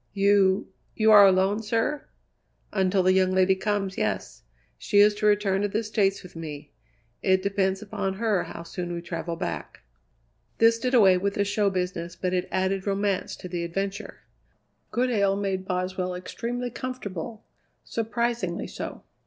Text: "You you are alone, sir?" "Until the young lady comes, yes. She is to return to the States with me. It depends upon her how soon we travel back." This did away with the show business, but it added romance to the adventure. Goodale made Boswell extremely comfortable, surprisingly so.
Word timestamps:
"You 0.13 0.73
you 0.95 1.11
are 1.11 1.27
alone, 1.27 1.61
sir?" 1.61 2.07
"Until 2.73 3.03
the 3.03 3.13
young 3.13 3.33
lady 3.33 3.53
comes, 3.53 3.99
yes. 3.99 4.41
She 4.79 4.97
is 4.97 5.13
to 5.13 5.27
return 5.27 5.61
to 5.61 5.67
the 5.67 5.83
States 5.83 6.23
with 6.23 6.35
me. 6.35 6.73
It 7.21 7.43
depends 7.43 7.83
upon 7.83 8.15
her 8.15 8.45
how 8.45 8.63
soon 8.63 8.93
we 8.93 9.01
travel 9.03 9.35
back." 9.35 9.81
This 10.57 10.79
did 10.79 10.95
away 10.95 11.19
with 11.19 11.35
the 11.35 11.45
show 11.45 11.69
business, 11.69 12.15
but 12.15 12.33
it 12.33 12.49
added 12.49 12.87
romance 12.87 13.35
to 13.35 13.47
the 13.47 13.63
adventure. 13.63 14.21
Goodale 14.89 15.35
made 15.35 15.67
Boswell 15.67 16.15
extremely 16.15 16.71
comfortable, 16.71 17.45
surprisingly 17.83 18.65
so. 18.65 19.03